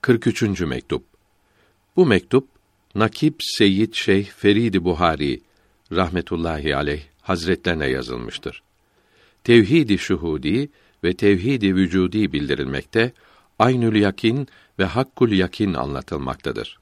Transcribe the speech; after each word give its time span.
43. 0.00 0.60
mektup. 0.60 1.04
Bu 1.96 2.06
mektup 2.06 2.48
Nakip 2.94 3.34
Seyyid 3.40 3.94
Şeyh 3.94 4.26
Feridi 4.26 4.84
Buhari 4.84 5.40
rahmetullahi 5.92 6.76
aleyh 6.76 7.02
hazretlerine 7.22 7.86
yazılmıştır. 7.86 8.62
Tevhid-i 9.44 9.98
şuhudi 9.98 10.68
ve 11.04 11.14
tevhid-i 11.16 11.74
vücudi 11.74 12.32
bildirilmekte, 12.32 13.12
aynül 13.58 14.00
yakin 14.00 14.48
ve 14.78 14.84
hakkul 14.84 15.32
yakin 15.32 15.74
anlatılmaktadır. 15.74 16.78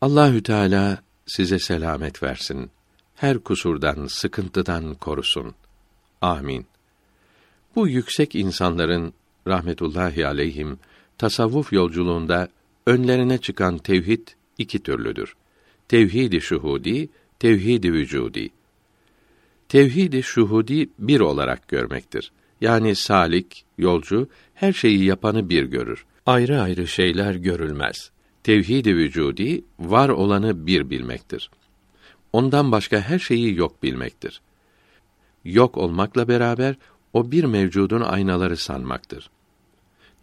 Allahü 0.00 0.42
Teala 0.42 1.02
size 1.26 1.58
selamet 1.58 2.22
versin. 2.22 2.70
Her 3.14 3.38
kusurdan, 3.38 4.06
sıkıntıdan 4.06 4.94
korusun. 4.94 5.54
Amin. 6.20 6.66
Bu 7.76 7.88
yüksek 7.88 8.34
insanların 8.34 9.12
rahmetullahi 9.46 10.26
aleyhim 10.26 10.78
tasavvuf 11.18 11.72
yolculuğunda 11.72 12.48
önlerine 12.86 13.38
çıkan 13.38 13.78
tevhid 13.78 14.28
iki 14.58 14.78
türlüdür. 14.78 15.36
Tevhid-i 15.88 16.40
şuhudi, 16.40 17.08
tevhid-i 17.38 17.92
vücudi. 17.92 18.50
Tevhid-i 19.68 20.22
şuhudi 20.22 20.88
bir 20.98 21.20
olarak 21.20 21.68
görmektir. 21.68 22.32
Yani 22.60 22.94
salik, 22.94 23.64
yolcu 23.78 24.28
her 24.54 24.72
şeyi 24.72 25.04
yapanı 25.04 25.48
bir 25.48 25.64
görür. 25.64 26.04
Ayrı 26.26 26.60
ayrı 26.60 26.86
şeyler 26.86 27.34
görülmez. 27.34 28.10
Tevhid-i 28.42 28.96
vücudi 28.96 29.64
var 29.78 30.08
olanı 30.08 30.66
bir 30.66 30.90
bilmektir. 30.90 31.50
Ondan 32.32 32.72
başka 32.72 33.00
her 33.00 33.18
şeyi 33.18 33.56
yok 33.56 33.82
bilmektir. 33.82 34.40
Yok 35.44 35.76
olmakla 35.76 36.28
beraber 36.28 36.76
o 37.12 37.30
bir 37.30 37.44
mevcudun 37.44 38.00
aynaları 38.00 38.56
sanmaktır. 38.56 39.30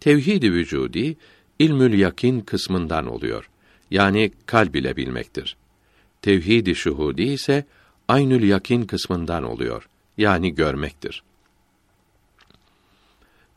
Tevhid-i 0.00 0.52
vücudi 0.52 1.16
ilmül 1.58 1.98
yakin 1.98 2.40
kısmından 2.40 3.06
oluyor. 3.06 3.50
Yani 3.90 4.32
kalb 4.46 4.74
ile 4.74 4.96
bilmektir. 4.96 5.56
Tevhid-i 6.22 6.74
şuhudi 6.74 7.22
ise 7.22 7.64
aynül 8.08 8.42
yakin 8.42 8.84
kısmından 8.84 9.44
oluyor. 9.44 9.88
Yani 10.18 10.54
görmektir. 10.54 11.22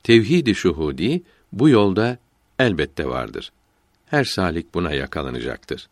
Tevhid-i 0.03 0.56
şuhudi 0.56 1.22
bu 1.52 1.70
yolda 1.70 2.17
elbette 2.59 3.08
vardır. 3.08 3.52
Her 4.06 4.23
salik 4.23 4.73
buna 4.73 4.92
yakalanacaktır. 4.92 5.88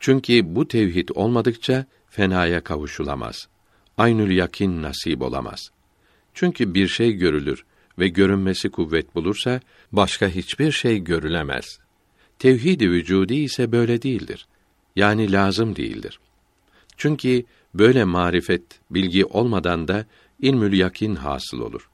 Çünkü 0.00 0.54
bu 0.54 0.68
tevhid 0.68 1.08
olmadıkça 1.14 1.86
fenaya 2.10 2.64
kavuşulamaz. 2.64 3.48
Aynül 3.98 4.30
yakin 4.30 4.82
nasip 4.82 5.22
olamaz. 5.22 5.70
Çünkü 6.34 6.74
bir 6.74 6.88
şey 6.88 7.12
görülür 7.12 7.64
ve 7.98 8.08
görünmesi 8.08 8.68
kuvvet 8.68 9.14
bulursa 9.14 9.60
başka 9.92 10.28
hiçbir 10.28 10.72
şey 10.72 10.98
görülemez. 10.98 11.78
Tevhid-i 12.38 12.90
vücudi 12.90 13.34
ise 13.34 13.72
böyle 13.72 14.02
değildir. 14.02 14.46
Yani 14.96 15.32
lazım 15.32 15.76
değildir. 15.76 16.20
Çünkü 16.96 17.44
böyle 17.74 18.04
marifet, 18.04 18.62
bilgi 18.90 19.24
olmadan 19.24 19.88
da 19.88 20.06
ilmül 20.40 20.72
yakin 20.72 21.14
hasıl 21.14 21.60
olur. 21.60 21.90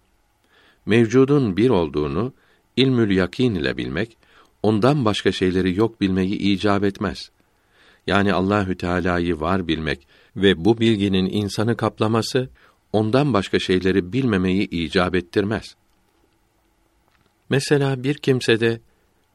Mevcudun 0.86 1.56
bir 1.56 1.70
olduğunu 1.70 2.32
ilmül 2.76 3.16
yakin 3.16 3.54
ile 3.54 3.76
bilmek, 3.76 4.16
ondan 4.62 5.04
başka 5.04 5.32
şeyleri 5.32 5.78
yok 5.78 6.00
bilmeyi 6.00 6.36
icap 6.36 6.84
etmez. 6.84 7.30
Yani 8.06 8.32
Allahü 8.32 8.76
Teala'yı 8.76 9.40
var 9.40 9.68
bilmek 9.68 10.06
ve 10.36 10.64
bu 10.64 10.78
bilginin 10.78 11.26
insanı 11.26 11.76
kaplaması 11.76 12.48
ondan 12.92 13.32
başka 13.32 13.58
şeyleri 13.58 14.12
bilmemeyi 14.12 14.70
icap 14.70 15.14
ettirmez. 15.14 15.76
Mesela 17.50 18.04
bir 18.04 18.14
kimsede 18.14 18.80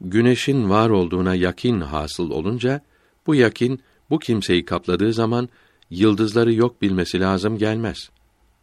güneşin 0.00 0.70
var 0.70 0.90
olduğuna 0.90 1.34
yakin 1.34 1.80
hasıl 1.80 2.30
olunca 2.30 2.80
bu 3.26 3.34
yakin 3.34 3.80
bu 4.10 4.18
kimseyi 4.18 4.64
kapladığı 4.64 5.12
zaman 5.12 5.48
yıldızları 5.90 6.52
yok 6.52 6.82
bilmesi 6.82 7.20
lazım 7.20 7.58
gelmez. 7.58 8.10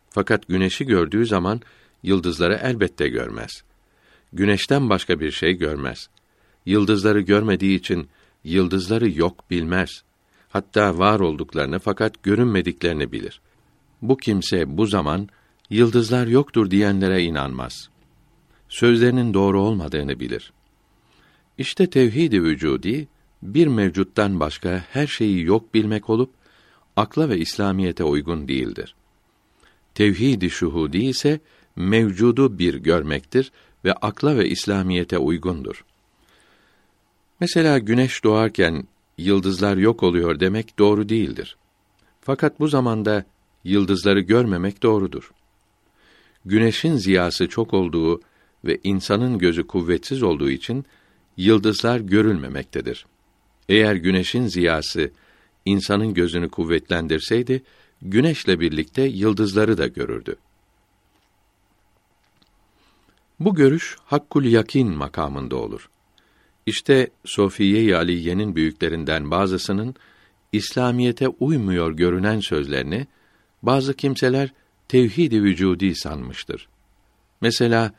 Fakat 0.09 0.47
güneşi 0.47 0.85
gördüğü 0.85 1.25
zaman 1.25 1.61
yıldızları 2.03 2.59
elbette 2.63 3.07
görmez. 3.07 3.63
Güneşten 4.33 4.89
başka 4.89 5.19
bir 5.19 5.31
şey 5.31 5.53
görmez. 5.53 6.09
Yıldızları 6.65 7.21
görmediği 7.21 7.79
için 7.79 8.09
yıldızları 8.43 9.09
yok 9.09 9.51
bilmez. 9.51 9.89
Hatta 10.49 10.97
var 10.97 11.19
olduklarını 11.19 11.79
fakat 11.79 12.23
görünmediklerini 12.23 13.11
bilir. 13.11 13.41
Bu 14.01 14.17
kimse 14.17 14.77
bu 14.77 14.85
zaman 14.85 15.29
yıldızlar 15.69 16.27
yoktur 16.27 16.71
diyenlere 16.71 17.23
inanmaz. 17.23 17.89
Sözlerinin 18.69 19.33
doğru 19.33 19.61
olmadığını 19.61 20.19
bilir. 20.19 20.53
İşte 21.57 21.89
tevhid-i 21.89 22.43
vücudi 22.43 23.07
bir 23.41 23.67
mevcuttan 23.67 24.39
başka 24.39 24.83
her 24.89 25.07
şeyi 25.07 25.43
yok 25.43 25.73
bilmek 25.73 26.09
olup 26.09 26.29
akla 26.95 27.29
ve 27.29 27.37
İslamiyete 27.37 28.03
uygun 28.03 28.47
değildir. 28.47 28.95
Tevhid-i 29.95 30.49
şuhudi 30.49 30.97
ise 30.97 31.39
mevcudu 31.75 32.59
bir 32.59 32.75
görmektir 32.75 33.51
ve 33.85 33.93
akla 33.93 34.37
ve 34.37 34.49
İslamiyete 34.49 35.17
uygundur. 35.17 35.85
Mesela 37.39 37.77
güneş 37.77 38.23
doğarken 38.23 38.87
yıldızlar 39.17 39.77
yok 39.77 40.03
oluyor 40.03 40.39
demek 40.39 40.79
doğru 40.79 41.09
değildir. 41.09 41.57
Fakat 42.21 42.59
bu 42.59 42.67
zamanda 42.67 43.25
yıldızları 43.63 44.19
görmemek 44.19 44.83
doğrudur. 44.83 45.31
Güneşin 46.45 46.95
ziyası 46.95 47.47
çok 47.47 47.73
olduğu 47.73 48.21
ve 48.67 48.79
insanın 48.83 49.37
gözü 49.37 49.67
kuvvetsiz 49.67 50.23
olduğu 50.23 50.49
için 50.49 50.85
yıldızlar 51.37 51.99
görülmemektedir. 51.99 53.05
Eğer 53.69 53.95
güneşin 53.95 54.47
ziyası 54.47 55.11
insanın 55.65 56.13
gözünü 56.13 56.49
kuvvetlendirseydi, 56.49 57.63
güneşle 58.01 58.59
birlikte 58.59 59.01
yıldızları 59.01 59.77
da 59.77 59.87
görürdü. 59.87 60.35
Bu 63.39 63.55
görüş 63.55 63.97
hakkul 64.05 64.43
yakin 64.45 64.87
makamında 64.89 65.55
olur. 65.55 65.89
İşte 66.65 67.09
Sofiye-i 67.25 67.95
Aliye'nin 67.95 68.55
büyüklerinden 68.55 69.31
bazısının 69.31 69.95
İslamiyete 70.51 71.27
uymuyor 71.27 71.91
görünen 71.91 72.39
sözlerini 72.39 73.07
bazı 73.63 73.93
kimseler 73.93 74.53
tevhid-i 74.87 75.43
vücudi 75.43 75.95
sanmıştır. 75.95 76.67
Mesela 77.41 77.93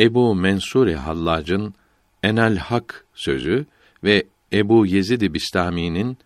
Ebu 0.00 0.34
Mensure 0.34 0.96
Hallac'ın 0.96 1.74
Enel 2.22 2.56
Hak 2.56 3.04
sözü 3.14 3.66
ve 4.04 4.26
Ebu 4.52 4.86
Yezid 4.86 5.34
Bistami'nin 5.34 6.18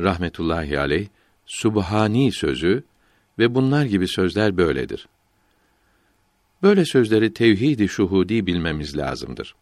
rahmetullahi 0.00 0.78
aleyh 0.78 1.06
Subhani 1.46 2.32
sözü 2.32 2.84
ve 3.38 3.54
bunlar 3.54 3.84
gibi 3.84 4.08
sözler 4.08 4.56
böyledir. 4.56 5.08
Böyle 6.62 6.84
sözleri 6.84 7.32
tevhid-i 7.32 7.88
şuhudi 7.88 8.46
bilmemiz 8.46 8.96
lazımdır. 8.96 9.54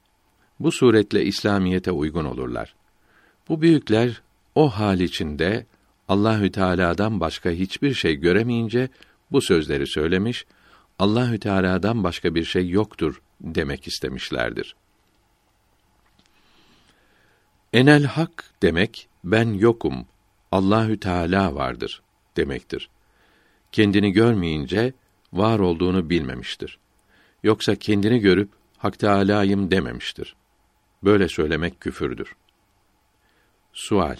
Bu 0.61 0.73
suretle 0.73 1.25
İslamiyete 1.25 1.91
uygun 1.91 2.25
olurlar. 2.25 2.75
Bu 3.49 3.62
büyükler 3.62 4.23
o 4.55 4.69
hal 4.69 5.00
içinde 5.00 5.67
Allahü 6.09 6.50
Teala'dan 6.50 7.21
başka 7.21 7.50
hiçbir 7.50 7.94
şey 7.94 8.15
göremeyince 8.15 8.89
bu 9.33 9.43
sözleri 9.43 9.87
söylemiş, 9.87 10.47
Allahü 10.99 11.39
Teala'dan 11.39 12.05
başka 12.05 12.34
bir 12.34 12.44
şey 12.44 12.69
yoktur 12.69 13.21
demek 13.43 13.87
istemişlerdir. 13.87 14.77
Enel 17.73 18.05
hak 18.05 18.51
demek 18.63 19.09
ben 19.25 19.53
yokum, 19.53 20.07
Allahü 20.53 21.01
Teala 21.01 21.55
vardır 21.55 22.03
demektir. 22.37 22.91
Kendini 23.73 24.13
görmeyince 24.13 24.93
var 25.33 25.59
olduğunu 25.59 26.11
bilmemiştir. 26.11 26.79
Yoksa 27.43 27.75
kendini 27.75 28.19
görüp 28.19 28.49
Hak 28.79 28.99
Teâlâ'yım 28.99 29.71
dememiştir. 29.71 30.37
Böyle 31.05 31.29
söylemek 31.29 31.81
küfürdür. 31.81 32.37
Sual 33.73 34.17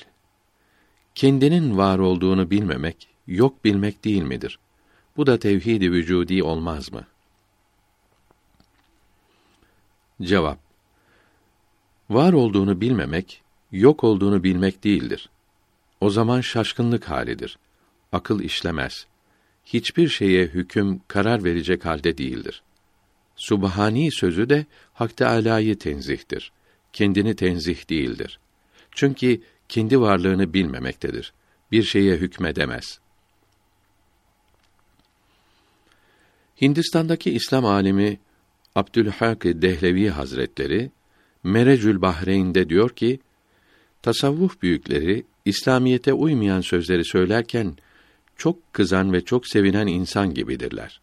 Kendinin 1.15 1.77
var 1.77 1.99
olduğunu 1.99 2.51
bilmemek, 2.51 3.09
yok 3.27 3.65
bilmek 3.65 4.05
değil 4.05 4.23
midir? 4.23 4.59
Bu 5.17 5.27
da 5.27 5.39
tevhid-i 5.39 5.93
vücudi 5.93 6.43
olmaz 6.43 6.93
mı? 6.93 7.07
Cevap 10.23 10.59
Var 12.11 12.33
olduğunu 12.33 12.81
bilmemek, 12.81 13.43
yok 13.73 14.05
olduğunu 14.05 14.45
bilmek 14.45 14.85
değildir. 14.85 15.29
O 16.01 16.11
zaman 16.11 16.41
şaşkınlık 16.41 17.11
halidir. 17.11 17.59
Akıl 18.13 18.41
işlemez. 18.41 19.07
Hiçbir 19.65 20.09
şeye 20.09 20.47
hüküm, 20.47 21.01
karar 21.09 21.45
verecek 21.45 21.85
halde 21.85 22.19
değildir. 22.19 22.63
Subhani 23.37 24.13
sözü 24.13 24.49
de 24.49 24.67
Hak 24.95 25.17
Teâlâ'yı 25.17 25.79
tenzihtir. 25.79 26.53
Kendini 26.93 27.37
tenzih 27.37 27.91
değildir. 27.91 28.39
Çünkü 28.91 29.41
kendi 29.69 30.01
varlığını 30.01 30.55
bilmemektedir. 30.55 31.33
Bir 31.73 31.83
şeye 31.83 32.17
hükmedemez. 32.17 33.01
Hindistan'daki 36.61 37.31
İslam 37.31 37.65
alimi 37.65 38.19
Abdülhak 38.75 39.45
Dehlevi 39.45 40.09
Hazretleri 40.09 40.91
Merecül 41.45 42.03
Bahreyn'de 42.03 42.69
diyor 42.69 42.91
ki 42.91 43.21
tasavvuf 44.03 44.63
büyükleri 44.63 45.25
İslamiyete 45.45 46.13
uymayan 46.13 46.61
sözleri 46.61 47.05
söylerken 47.05 47.77
çok 48.37 48.73
kızan 48.73 49.13
ve 49.13 49.25
çok 49.25 49.47
sevinen 49.47 49.87
insan 49.87 50.35
gibidirler. 50.35 51.01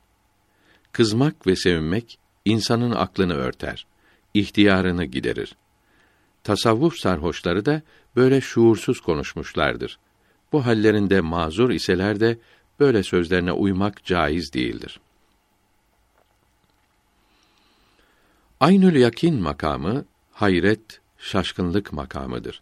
Kızmak 0.92 1.48
ve 1.48 1.56
sevinmek 1.56 2.20
insanın 2.46 2.92
aklını 2.92 3.34
örter, 3.34 3.86
ihtiyarını 4.34 5.06
giderir. 5.06 5.56
Tasavvuf 6.44 6.98
sarhoşları 6.98 7.66
da 7.66 7.82
böyle 8.16 8.42
şuursuz 8.42 9.00
konuşmuşlardır. 9.00 10.00
Bu 10.52 10.66
hallerinde 10.66 11.22
mazur 11.22 11.70
iseler 11.70 12.20
de 12.20 12.38
böyle 12.80 13.04
sözlerine 13.04 13.52
uymak 13.52 14.06
caiz 14.06 14.54
değildir. 14.54 15.00
Aynül 18.60 18.96
yakin 18.96 19.36
makamı 19.36 20.06
hayret, 20.32 21.02
şaşkınlık 21.18 21.94
makamıdır. 21.94 22.62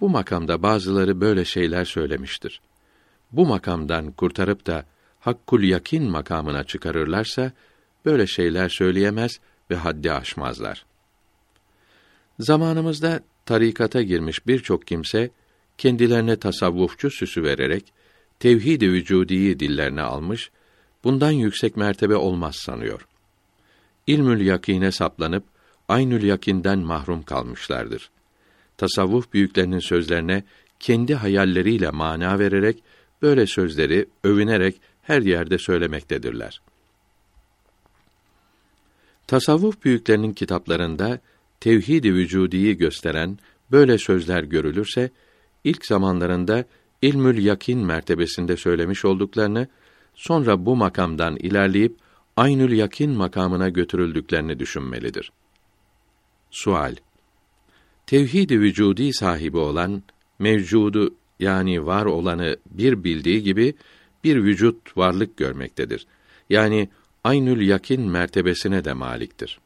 Bu 0.00 0.08
makamda 0.08 0.62
bazıları 0.62 1.20
böyle 1.20 1.44
şeyler 1.44 1.84
söylemiştir. 1.84 2.60
Bu 3.32 3.46
makamdan 3.46 4.12
kurtarıp 4.12 4.66
da 4.66 4.86
hakkul 5.20 5.62
yakin 5.62 6.10
makamına 6.10 6.64
çıkarırlarsa 6.64 7.52
böyle 8.04 8.26
şeyler 8.26 8.68
söyleyemez 8.68 9.40
ve 9.70 9.74
haddi 9.74 10.12
aşmazlar. 10.12 10.84
Zamanımızda 12.38 13.20
tarikata 13.46 14.02
girmiş 14.02 14.46
birçok 14.46 14.86
kimse 14.86 15.30
kendilerine 15.78 16.36
tasavvufçu 16.36 17.10
süsü 17.10 17.42
vererek 17.42 17.92
tevhid-i 18.38 18.92
vücudiyi 18.92 19.60
dillerine 19.60 20.02
almış, 20.02 20.50
bundan 21.04 21.30
yüksek 21.30 21.76
mertebe 21.76 22.16
olmaz 22.16 22.56
sanıyor. 22.56 23.06
İlmül 24.06 24.46
yakine 24.46 24.92
saplanıp 24.92 25.44
aynül 25.88 26.22
yakinden 26.22 26.78
mahrum 26.78 27.22
kalmışlardır. 27.22 28.10
Tasavvuf 28.76 29.32
büyüklerinin 29.32 29.78
sözlerine 29.78 30.44
kendi 30.80 31.14
hayalleriyle 31.14 31.90
mana 31.90 32.38
vererek 32.38 32.82
böyle 33.22 33.46
sözleri 33.46 34.06
övünerek 34.24 34.80
her 35.02 35.22
yerde 35.22 35.58
söylemektedirler. 35.58 36.60
Tasavvuf 39.26 39.84
büyüklerinin 39.84 40.32
kitaplarında 40.32 41.20
tevhid-i 41.60 42.14
vücudiyi 42.14 42.76
gösteren 42.76 43.38
böyle 43.70 43.98
sözler 43.98 44.42
görülürse 44.42 45.10
ilk 45.64 45.86
zamanlarında 45.86 46.64
ilmül 47.02 47.44
yakin 47.44 47.78
mertebesinde 47.78 48.56
söylemiş 48.56 49.04
olduklarını 49.04 49.68
sonra 50.14 50.66
bu 50.66 50.76
makamdan 50.76 51.36
ilerleyip 51.36 51.96
aynül 52.42 52.72
yakin 52.72 53.10
makamına 53.10 53.68
götürüldüklerini 53.68 54.58
düşünmelidir. 54.58 55.32
Sual 56.50 56.96
Tevhid-i 58.06 58.60
vücudi 58.60 59.12
sahibi 59.12 59.56
olan 59.56 60.02
mevcudu 60.38 61.14
yani 61.40 61.86
var 61.86 62.04
olanı 62.04 62.56
bir 62.70 63.04
bildiği 63.04 63.42
gibi 63.42 63.74
bir 64.24 64.36
vücut 64.36 64.96
varlık 64.96 65.36
görmektedir. 65.36 66.06
Yani 66.50 66.88
aynül 67.24 67.68
yakin 67.68 68.00
mertebesine 68.00 68.84
de 68.84 68.92
maliktir. 68.92 69.60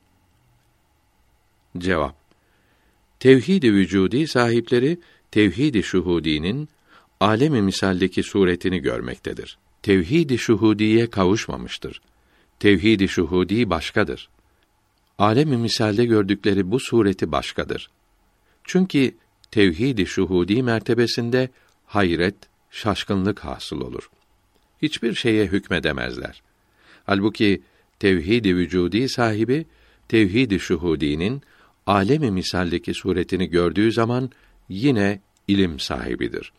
Cevap 1.79 2.17
Tevhid-i 3.21 3.73
vücudi 3.73 4.27
sahipleri 4.27 4.99
tevhid-i 5.31 5.83
şuhudinin 5.83 6.69
alemi 7.21 7.63
misaldeki 7.63 8.23
suretini 8.23 8.79
görmektedir. 8.79 9.59
Tevhid-i 9.83 10.39
şuhudiye 10.39 11.11
kavuşmamıştır. 11.11 12.01
Tevhid-i 12.61 13.09
şuhudi 13.09 13.71
başkadır. 13.71 14.29
Alemi 15.19 15.57
misalde 15.57 16.05
gördükleri 16.05 16.71
bu 16.71 16.81
sureti 16.81 17.33
başkadır. 17.33 17.91
Çünkü 18.65 19.15
tevhid-i 19.51 20.07
şuhudi 20.07 20.63
mertebesinde 20.63 21.49
hayret, 21.87 22.37
şaşkınlık 22.71 23.41
hasıl 23.41 23.81
olur. 23.81 24.11
Hiçbir 24.83 25.15
şeye 25.15 25.47
hükmedemezler. 25.47 26.43
Halbuki 27.05 27.63
tevhid-i 27.99 28.57
vücudi 28.57 29.09
sahibi 29.09 29.67
tevhid-i 30.09 30.61
şuhudinin 30.61 31.43
alemi 31.87 32.31
misaldeki 32.31 32.95
suretini 32.95 33.51
gördüğü 33.51 33.93
zaman 33.93 34.31
yine 34.69 35.21
ilim 35.49 35.81
sahibidir. 35.81 36.53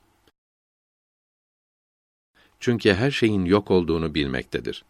Çünkü 2.59 2.93
her 2.93 3.11
şeyin 3.11 3.45
yok 3.45 3.71
olduğunu 3.71 4.15
bilmektedir. 4.15 4.83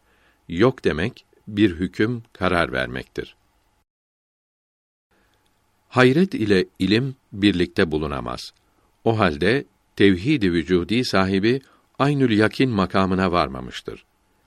Yok 0.47 0.83
demek 0.83 1.25
bir 1.47 1.75
hüküm, 1.75 2.23
karar 2.33 2.71
vermektir. 2.71 3.35
Hayret 5.89 6.33
ile 6.33 6.65
ilim 6.79 7.15
birlikte 7.33 7.91
bulunamaz. 7.91 8.53
O 9.03 9.19
halde 9.19 9.65
tevhid-i 9.95 10.53
vücudi 10.53 11.05
sahibi 11.05 11.61
aynül 11.99 12.37
yakin 12.37 12.69
makamına 12.69 13.31
varmamıştır. 13.31 14.05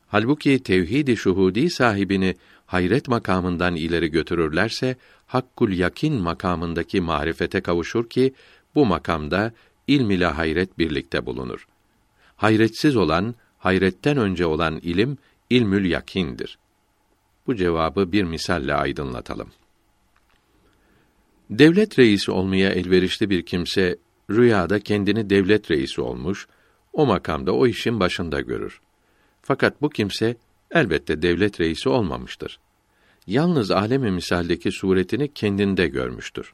Halbuki 0.08 0.62
tevhid-i 0.62 1.16
şuhudi 1.16 1.70
sahibini 1.70 2.34
hayret 2.66 3.08
makamından 3.08 3.76
ileri 3.76 4.10
götürürlerse 4.10 4.96
hakkul 5.26 5.70
yakin 5.70 6.14
makamındaki 6.14 7.00
marifete 7.00 7.60
kavuşur 7.60 8.08
ki 8.08 8.34
bu 8.74 8.86
makamda 8.86 9.52
ilm 9.86 10.10
ile 10.10 10.26
hayret 10.26 10.78
birlikte 10.78 11.26
bulunur. 11.26 11.66
Hayretsiz 12.36 12.96
olan, 12.96 13.34
hayretten 13.58 14.16
önce 14.16 14.46
olan 14.46 14.76
ilim 14.82 15.18
ilmül 15.50 15.90
yakindir. 15.90 16.58
Bu 17.46 17.56
cevabı 17.56 18.12
bir 18.12 18.24
misalle 18.24 18.74
aydınlatalım. 18.74 19.50
Devlet 21.50 21.98
reisi 21.98 22.30
olmaya 22.30 22.70
elverişli 22.70 23.30
bir 23.30 23.42
kimse 23.42 23.98
rüyada 24.30 24.80
kendini 24.80 25.30
devlet 25.30 25.70
reisi 25.70 26.00
olmuş, 26.00 26.46
o 26.92 27.06
makamda 27.06 27.52
o 27.52 27.66
işin 27.66 28.00
başında 28.00 28.40
görür. 28.40 28.80
Fakat 29.42 29.82
bu 29.82 29.90
kimse 29.90 30.36
elbette 30.70 31.22
devlet 31.22 31.60
reisi 31.60 31.88
olmamıştır. 31.88 32.58
Yalnız 33.26 33.70
alemi 33.70 34.10
misaldeki 34.10 34.72
suretini 34.72 35.32
kendinde 35.32 35.88
görmüştür. 35.88 36.52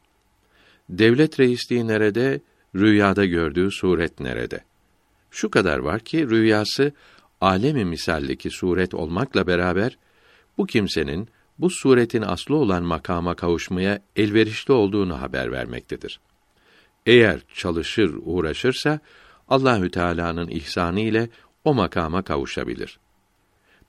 Devlet 0.89 1.41
reisliği 1.41 1.87
nerede, 1.87 2.41
rüyada 2.75 3.25
gördüğü 3.25 3.71
suret 3.71 4.21
nerede? 4.21 4.65
Şu 5.31 5.51
kadar 5.51 5.79
var 5.79 6.01
ki 6.01 6.29
rüyası 6.31 6.93
alemi 7.41 7.85
misaldeki 7.85 8.51
suret 8.51 8.95
olmakla 8.95 9.47
beraber 9.47 9.99
bu 10.59 10.67
kimsenin 10.67 11.29
bu 11.59 11.71
suretin 11.71 12.23
aslı 12.23 12.57
olan 12.57 12.83
makama 12.83 13.35
kavuşmaya 13.35 14.03
elverişli 14.17 14.73
olduğunu 14.73 15.21
haber 15.21 15.53
vermektedir. 15.53 16.21
Eğer 17.07 17.41
çalışır, 17.55 18.15
uğraşırsa 18.23 19.01
Allahü 19.49 19.91
Teala'nın 19.91 20.49
ihsanı 20.49 21.01
ile 21.01 21.29
o 21.65 21.75
makama 21.75 22.23
kavuşabilir. 22.23 22.99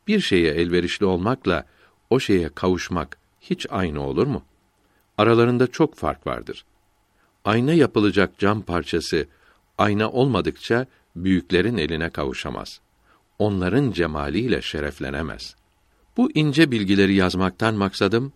Bir 0.08 0.20
şeye 0.20 0.54
elverişli 0.54 1.06
olmakla 1.06 1.66
o 2.10 2.20
şeye 2.20 2.50
kavuşmak 2.50 3.18
hiç 3.42 3.66
aynı 3.70 4.04
olur 4.04 4.28
mu? 4.28 4.44
Aralarında 5.18 5.68
çok 5.68 5.96
fark 5.96 6.28
vardır. 6.28 6.66
Ayna 7.46 7.74
yapılacak 7.74 8.40
cam 8.40 8.62
parçası 8.62 9.28
ayna 9.78 10.10
olmadıkça 10.12 10.86
büyüklerin 11.16 11.78
eline 11.78 12.10
kavuşamaz. 12.10 12.82
Onların 13.40 13.92
cemaliyle 13.92 14.62
şereflenemez. 14.62 15.56
Bu 16.18 16.32
ince 16.32 16.72
bilgileri 16.72 17.16
yazmaktan 17.16 17.76
maksadım 17.76 18.34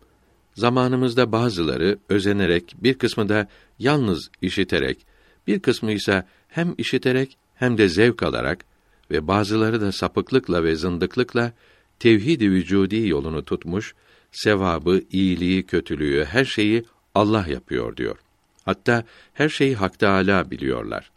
zamanımızda 0.55 1.31
bazıları 1.31 1.99
özenerek, 2.09 2.75
bir 2.77 2.93
kısmı 2.93 3.29
da 3.29 3.47
yalnız 3.79 4.29
işiterek, 4.41 5.05
bir 5.47 5.59
kısmı 5.59 5.91
ise 5.91 6.25
hem 6.47 6.75
işiterek 6.77 7.37
hem 7.55 7.77
de 7.77 7.89
zevk 7.89 8.23
alarak 8.23 8.65
ve 9.11 9.27
bazıları 9.27 9.81
da 9.81 9.91
sapıklıkla 9.91 10.63
ve 10.63 10.75
zındıklıkla 10.75 11.53
tevhid-i 11.99 12.51
vücudi 12.51 13.07
yolunu 13.07 13.45
tutmuş, 13.45 13.95
sevabı, 14.31 15.01
iyiliği, 15.11 15.63
kötülüğü, 15.63 16.25
her 16.25 16.45
şeyi 16.45 16.83
Allah 17.15 17.45
yapıyor 17.47 17.97
diyor. 17.97 18.17
Hatta 18.65 19.03
her 19.33 19.49
şeyi 19.49 19.75
Hak 19.75 19.99
Teâlâ 19.99 20.51
biliyorlar. 20.51 21.11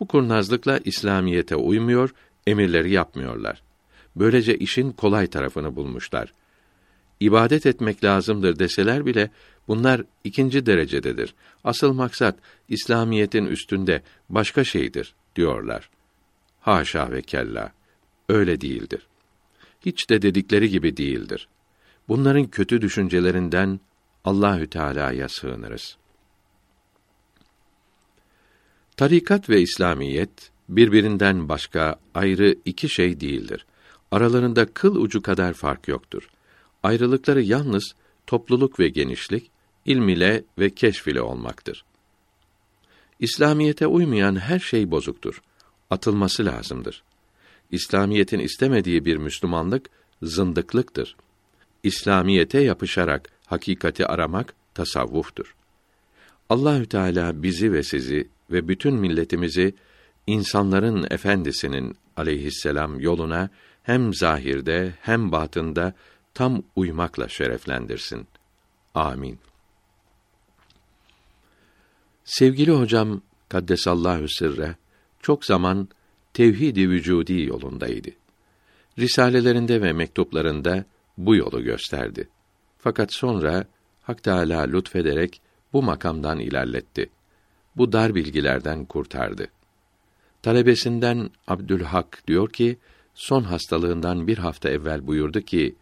Bu 0.00 0.06
kurnazlıkla 0.06 0.80
İslamiyete 0.84 1.56
uymuyor, 1.56 2.14
emirleri 2.46 2.90
yapmıyorlar. 2.90 3.62
Böylece 4.16 4.58
işin 4.58 4.92
kolay 4.92 5.26
tarafını 5.26 5.76
bulmuşlar. 5.76 6.32
İbadet 7.20 7.66
etmek 7.66 8.04
lazımdır 8.04 8.58
deseler 8.58 9.06
bile 9.06 9.30
bunlar 9.68 10.02
ikinci 10.24 10.66
derecededir. 10.66 11.34
Asıl 11.64 11.92
maksat 11.92 12.38
İslamiyetin 12.68 13.46
üstünde 13.46 14.02
başka 14.28 14.64
şeydir 14.64 15.14
diyorlar. 15.36 15.90
Haşa 16.60 17.10
ve 17.10 17.22
kella. 17.22 17.72
Öyle 18.28 18.60
değildir. 18.60 19.06
Hiç 19.86 20.10
de 20.10 20.22
dedikleri 20.22 20.70
gibi 20.70 20.96
değildir. 20.96 21.48
Bunların 22.08 22.46
kötü 22.46 22.80
düşüncelerinden 22.80 23.80
Allahü 24.24 24.66
Teala'ya 24.66 25.28
sığınırız. 25.28 25.96
Tarikat 28.96 29.50
ve 29.50 29.60
İslamiyet 29.60 30.50
birbirinden 30.68 31.48
başka 31.48 31.96
ayrı 32.14 32.56
iki 32.64 32.88
şey 32.88 33.20
değildir. 33.20 33.66
Aralarında 34.10 34.66
kıl 34.66 34.96
ucu 34.96 35.22
kadar 35.22 35.52
fark 35.52 35.88
yoktur. 35.88 36.28
Ayrılıkları 36.82 37.42
yalnız 37.42 37.94
topluluk 38.26 38.80
ve 38.80 38.88
genişlik, 38.88 39.50
ilm 39.84 40.08
ile 40.08 40.44
ve 40.58 40.70
keşf 40.70 41.08
ile 41.08 41.20
olmaktır. 41.20 41.84
İslamiyete 43.20 43.86
uymayan 43.86 44.36
her 44.36 44.58
şey 44.58 44.90
bozuktur. 44.90 45.42
Atılması 45.90 46.44
lazımdır. 46.44 47.02
İslamiyetin 47.70 48.38
istemediği 48.38 49.04
bir 49.04 49.16
Müslümanlık 49.16 49.90
zındıklıktır. 50.22 51.16
İslamiyete 51.82 52.60
yapışarak 52.60 53.30
hakikati 53.46 54.06
aramak 54.06 54.54
tasavvuftur. 54.74 55.54
Allahü 56.50 56.86
Teala 56.86 57.42
bizi 57.42 57.72
ve 57.72 57.82
sizi 57.82 58.28
ve 58.50 58.68
bütün 58.68 58.94
milletimizi 58.94 59.74
insanların 60.26 61.06
efendisinin 61.10 61.96
aleyhisselam 62.16 63.00
yoluna 63.00 63.50
hem 63.82 64.14
zahirde 64.14 64.94
hem 65.00 65.32
batında 65.32 65.94
tam 66.34 66.62
uymakla 66.76 67.28
şereflendirsin. 67.28 68.26
Amin. 68.94 69.38
Sevgili 72.24 72.72
hocam 72.72 73.22
Kaddesallahu 73.48 74.28
sırre 74.28 74.76
çok 75.22 75.44
zaman 75.44 75.88
tevhid-i 76.34 76.90
vücudi 76.90 77.42
yolundaydı. 77.42 78.10
Risalelerinde 78.98 79.82
ve 79.82 79.92
mektuplarında 79.92 80.84
bu 81.18 81.36
yolu 81.36 81.62
gösterdi. 81.62 82.28
Fakat 82.78 83.14
sonra 83.14 83.64
Hak 84.02 84.22
Teâlâ 84.22 84.62
lütfederek 84.62 85.40
bu 85.72 85.82
makamdan 85.82 86.38
ilerletti. 86.38 87.10
Bu 87.76 87.92
dar 87.92 88.14
bilgilerden 88.14 88.84
kurtardı. 88.84 89.48
Talebesinden 90.46 91.30
Abdülhak 91.46 92.22
diyor 92.26 92.50
ki, 92.50 92.78
son 93.14 93.42
hastalığından 93.42 94.26
bir 94.26 94.38
hafta 94.38 94.68
evvel 94.68 95.06
buyurdu 95.06 95.40
ki, 95.40 95.76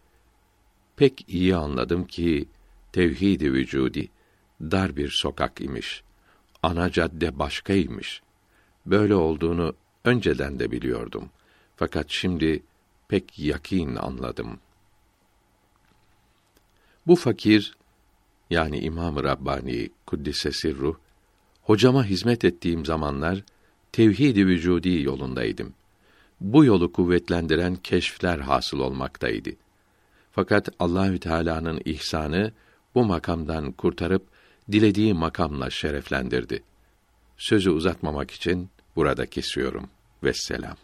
pek 0.95 1.25
iyi 1.27 1.55
anladım 1.55 2.07
ki, 2.07 2.47
tevhid-i 2.91 3.53
vücudi, 3.53 4.09
dar 4.61 4.95
bir 4.95 5.09
sokak 5.09 5.61
imiş. 5.61 6.03
Ana 6.63 6.91
cadde 6.91 7.39
başkaymış. 7.39 8.21
Böyle 8.85 9.15
olduğunu 9.15 9.75
önceden 10.03 10.59
de 10.59 10.71
biliyordum. 10.71 11.29
Fakat 11.75 12.05
şimdi 12.09 12.63
pek 13.07 13.39
yakin 13.39 13.95
anladım. 13.95 14.59
Bu 17.07 17.15
fakir 17.15 17.77
yani 18.49 18.79
İmam 18.79 19.23
Rabbani 19.23 19.89
kuddise 20.05 20.51
sirruh 20.51 20.95
hocama 21.61 22.05
hizmet 22.05 22.45
ettiğim 22.45 22.85
zamanlar 22.85 23.43
tevhid-i 23.95 24.47
vücudi 24.47 25.01
yolundaydım. 25.01 25.73
Bu 26.41 26.65
yolu 26.65 26.91
kuvvetlendiren 26.91 27.75
keşfler 27.75 28.39
hasıl 28.39 28.79
olmaktaydı. 28.79 29.49
Fakat 30.31 30.69
Allahü 30.79 31.19
Teala'nın 31.19 31.81
ihsanı 31.85 32.51
bu 32.95 33.05
makamdan 33.05 33.71
kurtarıp 33.71 34.27
dilediği 34.71 35.13
makamla 35.13 35.69
şereflendirdi. 35.69 36.63
Sözü 37.37 37.69
uzatmamak 37.69 38.31
için 38.31 38.69
burada 38.95 39.25
kesiyorum. 39.25 39.89
Vesselam. 40.23 40.77